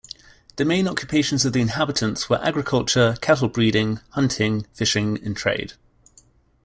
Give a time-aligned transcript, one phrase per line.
[0.55, 5.73] The main occupations of the inhabitants were agriculture, cattle-breeding, hunting, fishing, and trade.